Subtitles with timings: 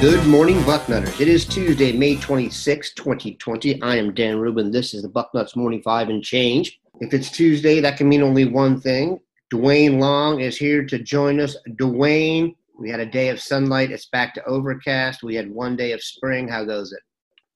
[0.00, 1.20] Good morning, Bucknutters.
[1.20, 3.82] It is Tuesday, May 26, 2020.
[3.82, 4.70] I am Dan Rubin.
[4.70, 6.80] This is the Bucknuts Morning Five and Change.
[7.00, 9.20] If it's Tuesday, that can mean only one thing.
[9.52, 11.54] Dwayne Long is here to join us.
[11.72, 13.90] Dwayne, we had a day of sunlight.
[13.90, 15.22] It's back to overcast.
[15.22, 16.48] We had one day of spring.
[16.48, 17.00] How goes it?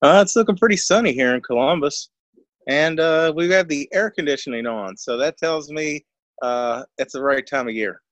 [0.02, 2.10] Uh, it's looking pretty sunny here in Columbus,
[2.68, 6.04] and uh, we have the air conditioning on, so that tells me
[6.42, 8.02] uh, it's the right time of year.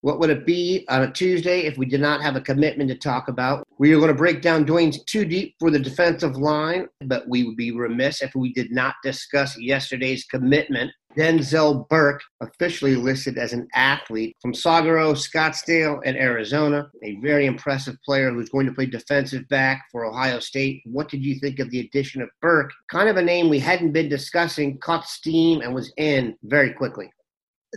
[0.00, 2.96] What would it be on a Tuesday if we did not have a commitment to
[2.96, 3.66] talk about?
[3.78, 7.42] We are going to break down Dwayne's too deep for the defensive line, but we
[7.42, 10.92] would be remiss if we did not discuss yesterday's commitment.
[11.16, 17.96] Denzel Burke, officially listed as an athlete from Saguaro, Scottsdale, and Arizona, a very impressive
[18.04, 20.80] player who's going to play defensive back for Ohio State.
[20.84, 22.70] What did you think of the addition of Burke?
[22.88, 27.10] Kind of a name we hadn't been discussing, caught steam, and was in very quickly.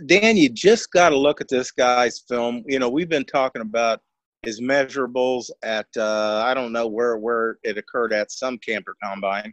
[0.06, 2.64] Dan, you just got to look at this guy's film.
[2.66, 4.00] You know, we've been talking about
[4.42, 9.52] his measurables at uh, I don't know where where it occurred at some camper combine.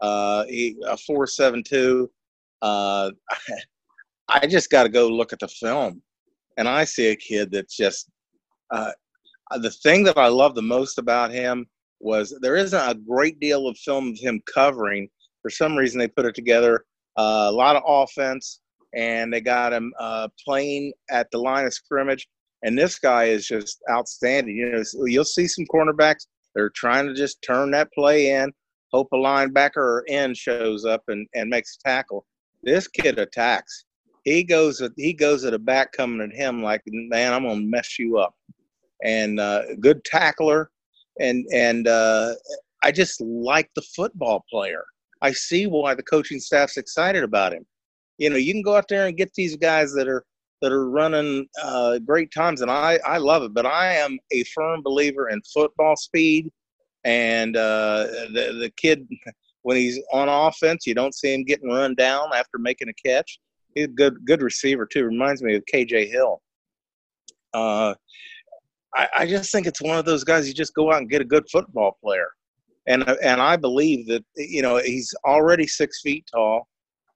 [0.00, 2.10] Uh, he a four seven two.
[2.62, 3.10] Uh,
[4.28, 6.02] I just got to go look at the film,
[6.56, 8.10] and I see a kid that's just.
[8.70, 8.92] Uh,
[9.56, 11.66] the thing that I love the most about him
[11.98, 15.08] was there isn't a great deal of film of him covering.
[15.42, 16.84] For some reason, they put it together.
[17.16, 18.60] Uh, a lot of offense,
[18.94, 22.28] and they got him uh, playing at the line of scrimmage.
[22.62, 24.56] And this guy is just outstanding.
[24.56, 28.52] You know, you'll see some cornerbacks they're trying to just turn that play in,
[28.92, 32.26] hope a linebacker or end shows up and, and makes a tackle.
[32.62, 33.84] This kid attacks.
[34.24, 37.60] He goes at he goes at a back coming at him like, man, I'm gonna
[37.60, 38.34] mess you up.
[39.02, 40.70] And uh, good tackler,
[41.18, 42.34] and and uh,
[42.82, 44.84] I just like the football player.
[45.22, 47.64] I see why the coaching staff's excited about him
[48.20, 50.24] you know, you can go out there and get these guys that are
[50.60, 53.54] that are running uh, great times, and I I love it.
[53.54, 56.52] But I am a firm believer in football speed,
[57.04, 58.04] and uh,
[58.34, 59.08] the the kid
[59.62, 63.40] when he's on offense, you don't see him getting run down after making a catch.
[63.74, 65.06] He's a good good receiver too.
[65.06, 66.42] Reminds me of KJ Hill.
[67.54, 67.94] Uh,
[68.94, 71.22] I, I just think it's one of those guys you just go out and get
[71.22, 72.28] a good football player,
[72.86, 76.68] and and I believe that you know he's already six feet tall.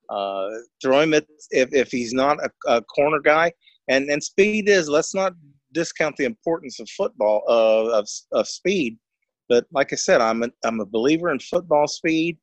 [0.09, 0.49] Uh,
[0.81, 3.51] throw him at, if, if he's not a, a, corner guy.
[3.87, 5.33] And, and speed is, let's not
[5.71, 8.97] discount the importance of football, uh, of, of speed.
[9.49, 12.37] But like I said, I'm a, I'm a believer in football speed.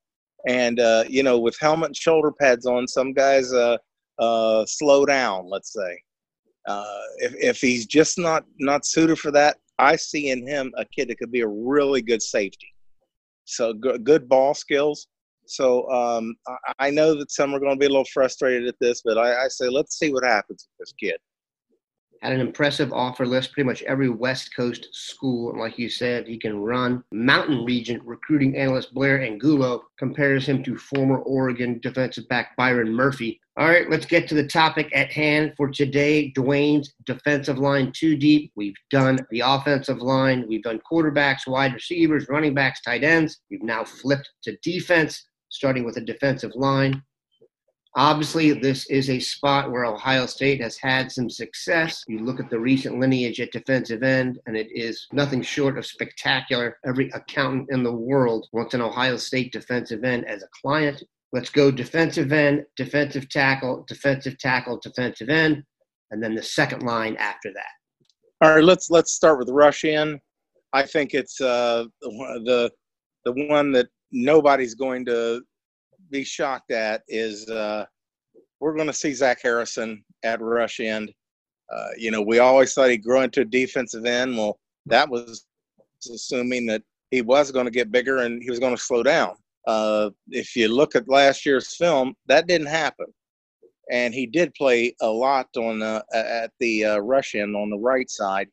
[0.49, 3.79] And, uh, you know, with helmet and shoulder pads on, some guys uh,
[4.19, 6.03] uh, slow down, let's say.
[6.67, 10.85] Uh, if, if he's just not, not suited for that, I see in him a
[10.85, 12.73] kid that could be a really good safety.
[13.45, 15.09] So good ball skills
[15.47, 16.35] so um,
[16.79, 19.45] I know that some are going to be a little frustrated at this, but I,
[19.45, 21.17] I say let's see what happens with this kid.
[22.23, 25.51] Had an impressive offer list, pretty much every West Coast school.
[25.51, 27.03] And like you said, he can run.
[27.11, 33.41] Mountain Region recruiting analyst Blair Angulo compares him to former Oregon defensive back Byron Murphy.
[33.59, 36.33] All right, let's get to the topic at hand for today.
[36.35, 38.53] Dwayne's defensive line too deep.
[38.55, 40.47] We've done the offensive line.
[40.49, 43.41] We've done quarterbacks, wide receivers, running backs, tight ends.
[43.51, 47.03] We've now flipped to defense starting with a defensive line.
[47.95, 52.03] Obviously, this is a spot where Ohio State has had some success.
[52.09, 55.85] You look at the recent lineage at defensive end, and it is nothing short of
[55.85, 56.79] spectacular.
[56.87, 61.03] Every accountant in the world wants an Ohio State defensive end as a client.
[61.33, 65.63] Let's go defensive end, defensive tackle, defensive tackle, defensive end,
[66.11, 67.73] and then the second line after that.
[68.41, 70.19] All right, let's let's start with rush end.
[70.73, 72.71] I think it's uh, the
[73.27, 75.43] the one that nobody's going to
[76.11, 77.85] be shocked at is uh,
[78.61, 81.13] we're going to see Zach Harrison at rush end.
[81.73, 84.37] Uh, you know, we always thought he'd grow into a defensive end.
[84.37, 85.47] Well, that was
[86.13, 89.35] assuming that he was going to get bigger and he was going to slow down.
[89.67, 93.07] Uh, if you look at last year's film, that didn't happen,
[93.91, 97.79] and he did play a lot on the, at the uh, rush end on the
[97.79, 98.49] right side.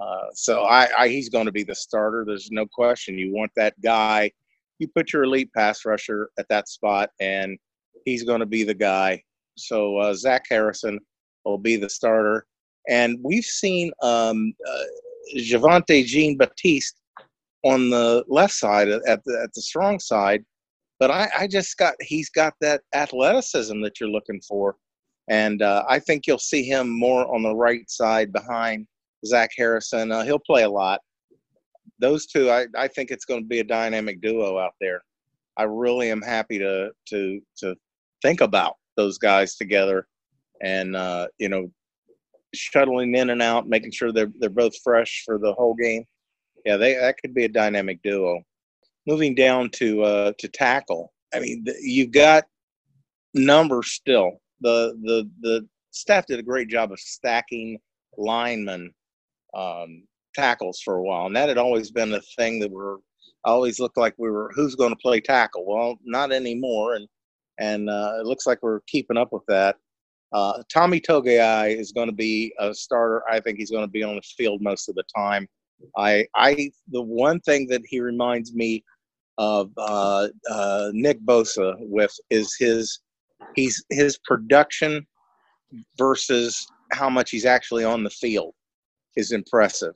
[0.00, 2.24] Uh, so I, I he's going to be the starter.
[2.26, 3.18] There's no question.
[3.18, 4.30] You want that guy.
[4.78, 7.58] You put your elite pass rusher at that spot, and
[8.04, 9.22] he's going to be the guy.
[9.56, 10.98] So uh, Zach Harrison
[11.44, 12.46] will be the starter.
[12.88, 14.84] And we've seen um, uh,
[15.36, 16.94] Javontae Jean Baptiste
[17.64, 20.44] on the left side at the, at the strong side.
[21.00, 24.76] But I, I just got he's got that athleticism that you're looking for,
[25.28, 28.86] and uh, I think you'll see him more on the right side behind
[29.24, 30.10] Zach Harrison.
[30.10, 31.00] Uh, he'll play a lot.
[32.00, 35.02] Those two, I, I think it's going to be a dynamic duo out there.
[35.56, 37.74] I really am happy to to to
[38.22, 40.06] think about those guys together,
[40.62, 41.70] and uh, you know,
[42.54, 46.04] shuttling in and out, making sure they're they're both fresh for the whole game.
[46.64, 48.40] Yeah, they that could be a dynamic duo.
[49.06, 52.44] Moving down to uh, to tackle, I mean, the, you've got
[53.34, 54.40] numbers still.
[54.60, 57.78] The the the staff did a great job of stacking
[58.16, 58.92] linemen
[59.54, 62.96] um, tackles for a while, and that had always been the thing that we're
[63.44, 65.64] always looked like we were who's going to play tackle.
[65.66, 67.08] Well, not anymore, and
[67.58, 69.76] and uh, it looks like we're keeping up with that.
[70.32, 73.22] Uh, Tommy Togiai is going to be a starter.
[73.30, 75.48] I think he's going to be on the field most of the time.
[75.96, 78.84] I, I, the one thing that he reminds me
[79.38, 83.00] of uh, uh, Nick Bosa with is his,
[83.54, 85.06] he's his production
[85.96, 88.54] versus how much he's actually on the field
[89.16, 89.94] is impressive.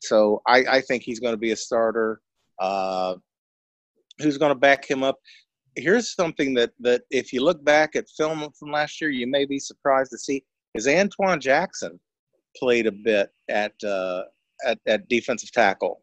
[0.00, 2.20] So I, I think he's going to be a starter.
[2.58, 3.16] Uh,
[4.18, 5.16] who's going to back him up?
[5.78, 9.44] here's something that that if you look back at film from last year, you may
[9.44, 11.98] be surprised to see is Antwuan Jackson
[12.56, 14.22] played a bit at uh,
[14.66, 16.02] at, at defensive tackle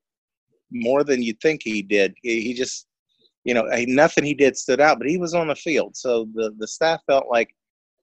[0.72, 2.14] more than you'd think he did.
[2.22, 2.88] He, he just
[3.44, 6.54] you know nothing he did stood out, but he was on the field, so the
[6.58, 7.50] the staff felt like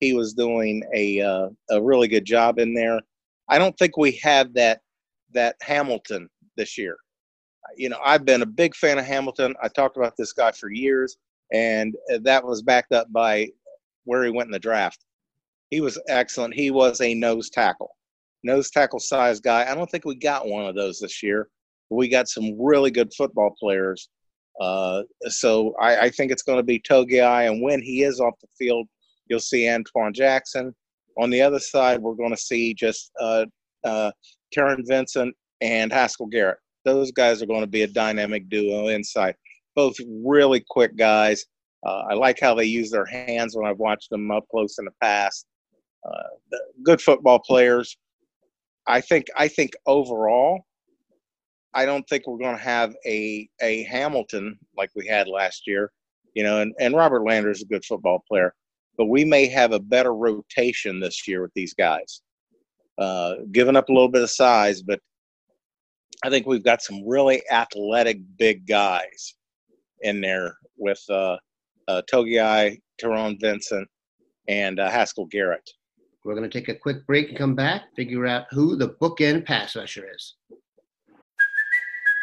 [0.00, 3.00] he was doing a uh, a really good job in there.
[3.48, 4.80] I don't think we have that
[5.34, 6.96] that Hamilton this year.
[7.76, 9.54] You know, I've been a big fan of Hamilton.
[9.62, 11.16] I talked about this guy for years
[11.52, 13.48] and that was backed up by
[14.04, 15.04] where he went in the draft.
[15.70, 16.54] He was excellent.
[16.54, 17.94] He was a nose tackle,
[18.42, 19.70] nose tackle size guy.
[19.70, 21.48] I don't think we got one of those this year.
[21.90, 24.08] We got some really good football players.
[24.60, 28.34] Uh, so I, I, think it's going to be Togiai, and when he is off
[28.40, 28.86] the field,
[29.26, 30.74] you'll see Antwuan Jackson.
[31.18, 33.46] On the other side, we're going to see just uh,
[33.82, 34.10] uh,
[34.56, 36.58] Taron Vincent and Haskell Garrett.
[36.84, 39.34] Those guys are going to be a dynamic duo inside
[39.74, 41.46] both really quick guys.
[41.84, 44.84] Uh, I like how they use their hands when I've watched them up close in
[44.84, 45.46] the past.
[46.06, 47.96] Uh, good football players.
[48.86, 49.26] I think.
[49.36, 50.64] I think overall,
[51.74, 55.92] I don't think we're going to have a a Hamilton like we had last year.
[56.34, 58.54] You know, and, and Robert Landers is a good football player,
[58.96, 62.21] but we may have a better rotation this year with these guys.
[62.98, 65.00] Uh, giving up a little bit of size, but
[66.24, 69.34] I think we've got some really athletic big guys
[70.02, 71.36] in there with uh,
[71.88, 73.88] uh, Togiai, Taron Vincent,
[74.48, 75.68] and uh, Haskell Garrett.
[76.24, 79.44] We're going to take a quick break and come back, figure out who the bookend
[79.44, 80.36] pass rusher is.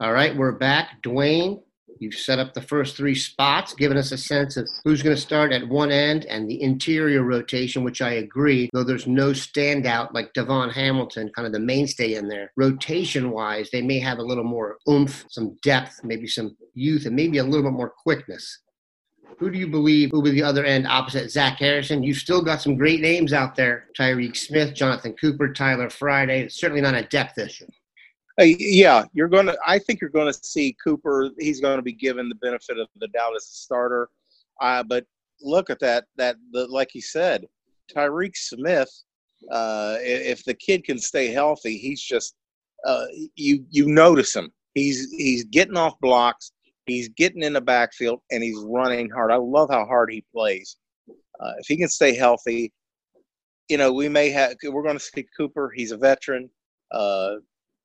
[0.00, 1.02] All right, we're back.
[1.02, 1.60] Dwayne,
[1.98, 5.20] you've set up the first three spots, giving us a sense of who's going to
[5.20, 10.14] start at one end and the interior rotation, which I agree, though there's no standout
[10.14, 12.50] like DaVon Hamilton, kind of the mainstay in there.
[12.56, 17.14] Rotation wise, they may have a little more oomph, some depth, maybe some youth, and
[17.14, 18.60] maybe a little bit more quickness.
[19.38, 22.02] Who do you believe will be the other end opposite Zach Harrison?
[22.02, 26.40] You've still got some great names out there Tyreke Smith, Jonathan Cooper, Tyler Friday.
[26.40, 27.66] It's certainly not a depth issue.
[28.40, 29.58] Uh, yeah, you're going to.
[29.66, 31.28] I think you're going to see Cooper.
[31.38, 34.08] He's going to be given the benefit of the doubt as a starter.
[34.60, 35.04] Uh, but
[35.42, 36.04] look at that.
[36.16, 37.46] That the, like you said,
[37.94, 38.90] Tyreke Smith.
[39.50, 42.34] Uh, if the kid can stay healthy, he's just
[42.86, 43.04] uh,
[43.34, 43.64] you.
[43.68, 44.50] You notice him.
[44.74, 46.52] He's he's getting off blocks.
[46.86, 49.30] He's getting in the backfield and he's running hard.
[49.30, 50.76] I love how hard he plays.
[51.08, 52.72] Uh, if he can stay healthy,
[53.68, 54.54] you know, we may have.
[54.64, 55.70] We're going to see Cooper.
[55.74, 56.48] He's a veteran.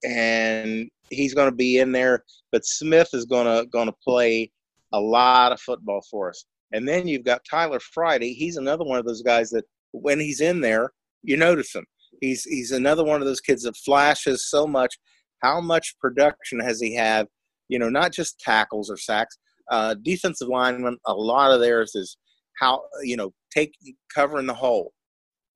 [0.03, 2.23] And he's going to be in there.
[2.51, 4.51] But Smith is going to going to play
[4.93, 6.45] a lot of football for us.
[6.71, 8.33] And then you've got Tyler Friday.
[8.33, 10.91] He's another one of those guys that when he's in there,
[11.23, 11.85] you notice him.
[12.21, 14.97] He's he's another one of those kids that flashes so much.
[15.41, 17.27] how much production has he had?
[17.67, 19.37] You know, not just tackles or sacks.
[19.71, 22.17] Uh, defensive linemen, a lot of theirs is
[22.59, 23.73] how you know take
[24.13, 24.93] covering the hole,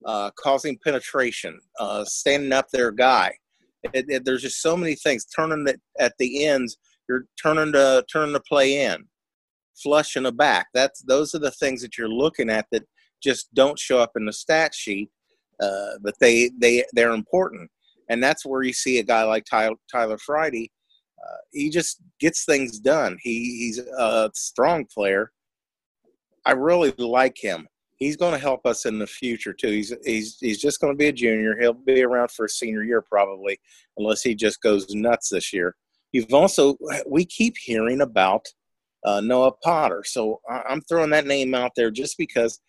[0.05, 3.33] uh, causing penetration, uh, standing up their guy.
[3.83, 5.25] It, it, there's just so many things.
[5.25, 9.05] Turning it at the ends, you're turning to turning the play in,
[9.81, 10.67] flushing the back.
[10.73, 12.83] That's those are the things that you're looking at that
[13.21, 15.09] just don't show up in the stat sheet,
[15.61, 17.69] uh, but they they they're important.
[18.09, 20.71] And that's where you see a guy like Tyler, Tyler Friday.
[21.21, 23.17] Uh, he just gets things done.
[23.21, 25.31] He he's a strong player.
[26.45, 27.67] I really like him.
[27.99, 29.69] He's going to help us in the future too.
[29.69, 31.59] He's he's he's just going to be a junior.
[31.59, 33.59] He'll be around for a senior year probably,
[33.97, 35.75] unless he just goes nuts this year.
[36.11, 38.45] You've also we keep hearing about
[39.03, 42.59] uh, Noah Potter, so I'm throwing that name out there just because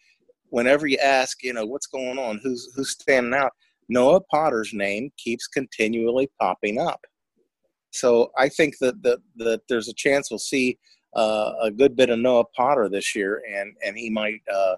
[0.50, 3.52] whenever you ask, you know, what's going on, who's who's standing out,
[3.88, 7.00] Noah Potter's name keeps continually popping up.
[7.92, 10.78] So I think that that, that there's a chance we'll see
[11.16, 14.76] uh, a good bit of Noah Potter this year, and and he might uh,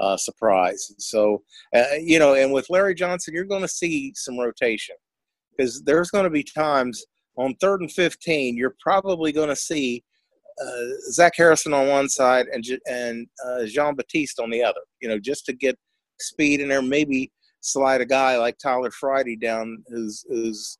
[0.00, 0.92] uh, surprise.
[0.98, 1.42] So
[1.74, 4.96] uh, you know, and with Larry Johnson, you're going to see some rotation
[5.56, 7.04] because there's going to be times
[7.36, 10.02] on third and fifteen you're probably going to see
[10.60, 14.80] uh, Zach Harrison on one side and and uh, Jean Baptiste on the other.
[15.00, 15.78] You know, just to get
[16.18, 17.30] speed in there, maybe
[17.60, 20.78] slide a guy like Tyler Friday down, who's who's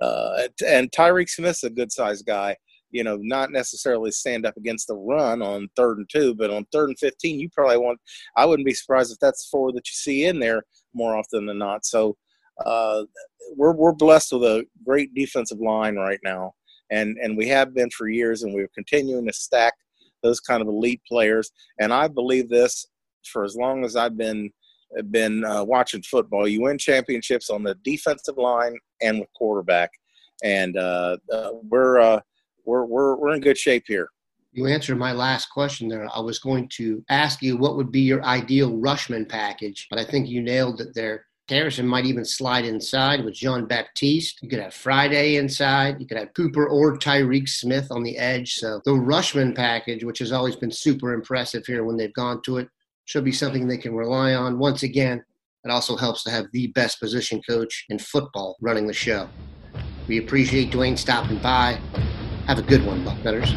[0.00, 2.56] uh, and Tyreke Smith's a good sized guy.
[2.92, 6.66] You know, not necessarily stand up against the run on third and two, but on
[6.72, 7.98] third and fifteen, you probably want.
[8.36, 10.62] I wouldn't be surprised if that's four that you see in there
[10.94, 11.84] more often than not.
[11.84, 12.16] So
[12.64, 13.04] uh,
[13.56, 16.54] we're we're blessed with a great defensive line right now
[16.92, 19.72] and and we have been for years, and we're continuing to stack
[20.22, 21.50] those kind of elite players.
[21.80, 22.86] And I believe this
[23.24, 24.50] for as long as I've been
[25.10, 26.46] been uh, watching football.
[26.46, 29.90] You win championships on the defensive line and with quarterback,
[30.44, 32.20] and uh, uh, we're, uh,
[32.64, 34.08] we're we're we're in good shape here.
[34.52, 36.06] You answered my last question there.
[36.14, 40.04] I was going to ask you what would be your ideal Rushmen package, but I
[40.04, 41.24] think you nailed it there.
[41.48, 44.42] Harrison might even slide inside with Jean Baptiste.
[44.42, 46.00] You could have Friday inside.
[46.00, 48.54] You could have Cooper or Tyreke Smith on the edge.
[48.54, 52.58] So the Rushmen package, which has always been super impressive here when they've gone to
[52.58, 52.68] it,
[53.04, 54.58] should be something they can rely on.
[54.58, 55.22] Once again,
[55.64, 59.28] it also helps to have the best position coach in football running the show.
[60.08, 61.78] We appreciate Dwayne stopping by.
[62.46, 63.56] Have a good one, Bucknutters.